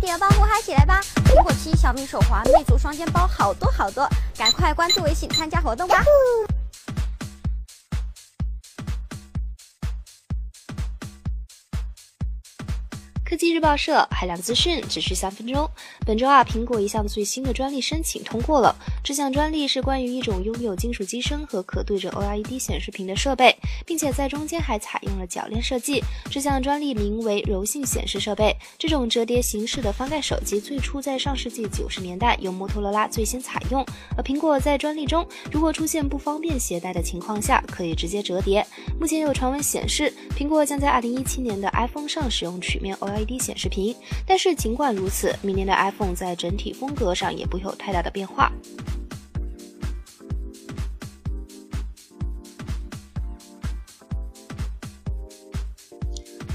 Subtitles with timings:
[0.00, 1.00] 点爆呼嗨起来吧！
[1.26, 6.02] 苹果七、小米手环、魅族双肩包，好多好多，赶快关注微信参加活动吧！
[13.30, 15.70] 科技日报社海量资讯，只需三分钟。
[16.04, 18.74] 本周啊，苹果一项最新的专利申请通过了。
[19.04, 23.56] 这项专利是关于一种拥有金属机身和可对着 OLED 显示屏的设备，
[23.86, 26.02] 并且在中间还采用了铰链设计。
[26.28, 28.52] 这项专利名为柔性显示设备。
[28.76, 33.86] 这种折叠形式的翻盖手机最初在上世纪九十年代由摩托罗拉最先采用。
[34.16, 38.66] 而苹果在专利中，如果出现不方便携带的情况下，可以直接折叠。
[38.98, 43.19] 目前有传闻显示，苹果将在二零一七年的 iPhone 上使用曲面 OLED。
[43.20, 43.94] LED 显示屏，
[44.26, 48.50] 但是尽管如此，明年的 iPhone 在整体风格上也不会有太大的变化。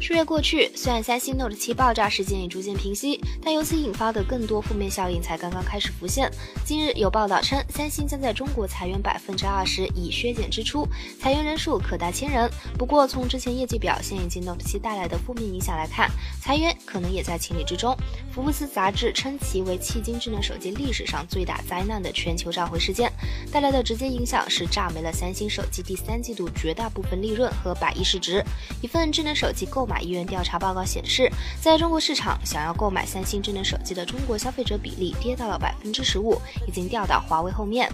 [0.00, 6.30] 数月过去，虽然三星 Note 7爆炸事件已逐渐平息，但由此引发的更多负面效应才刚刚开始浮现。
[6.64, 10.88] 近日有报道称，三星将在中国裁员百分之二十，以削减支出，
[11.20, 12.50] 裁员人数可达千人。
[12.78, 16.10] 不过，从之前业绩表现以及 Note 7带来的负面影响来看，
[16.40, 17.94] 裁员可能也在情理之中。
[18.32, 23.12] 福布斯杂志称其为迄今智能手机历史上最大灾难的全球召回事件，
[23.52, 28.42] 带来的直接影响是炸没了三星手机第三季度绝大部分利润和百亿市值。
[28.80, 31.28] 一份智能手机购马医院调查报告显示，
[31.60, 37.90] 在中国市场，想要购买三星智能手机的中国消费者比例跌到了百分之十五，已经掉到华为后面。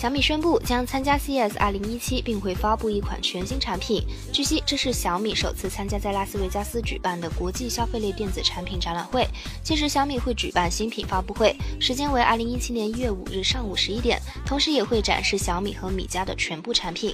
[0.00, 4.00] 小米宣布将参加 CES 2017，并会发布一款全新产品。
[4.32, 9.26] 据悉，这是小米首次参加在拉斯维加斯举办的国际消费类电子产品展览会。
[9.60, 17.12] 届时，小米会举办新品发布会，时间为2017年1月5日上午十一点，同时也会展示小米和米家的全部产品。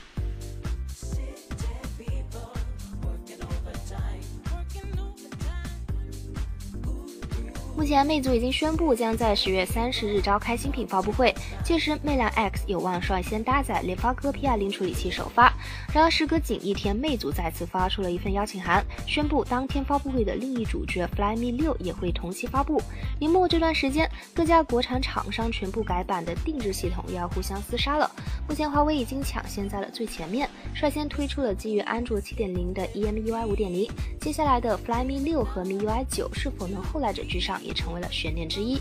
[7.77, 15.53] 目前，魅族已经宣布将在十月三十日召开新品发布会，届时魅蓝 X 有望率先搭载联发科 P20 处理器首发。
[15.95, 22.83] 然而，时隔仅一天，魅族再次发出了一份邀请函，宣布当天发布会的另一主角 Flyme 六也会同期发布。
[23.21, 28.11] 年末这段时间，各家国产厂商全部改版的定制系统要互相厮杀了。
[28.49, 33.91] 目前，华为已经抢先在了最前面，率先推出了基于安卓7.0的 EMUI 5.0。
[34.21, 37.65] 接下来的 Flyme 六和 MIUI 9是否能后来者居上？
[37.65, 38.81] 也成为了悬念之一。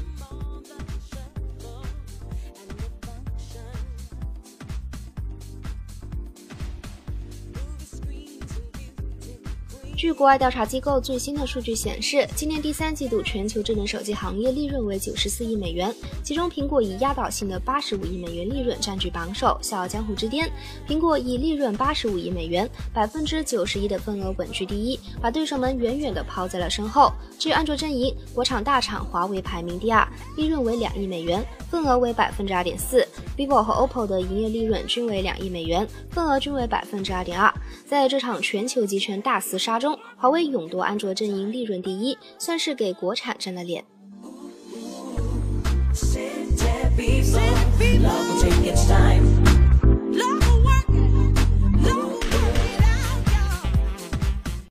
[10.04, 20.52] 据国外调查机构最新的数据显示，今年第三季度全球智能手机行业利润为九十四亿美元，其中苹果以压倒性的八十五亿美元利润占据榜首，笑傲江湖之巅。
[20.86, 27.10] 苹果以利润八十五亿美元，百分之九十一的份额稳居第一，把对手们远远的抛在了身后。
[27.40, 31.42] 至于安卓阵营，国产大厂华为排名第二，利润为两亿美元，
[31.72, 33.08] 份额为百分之二点四。
[33.38, 37.54] vivo 和 oppo 的营业利润均为两亿美元份额均为百分之二点二。
[37.86, 43.84] 在这场全球集权大厮杀中华为勇夺安卓阵营利润第一算是给国产争了脸。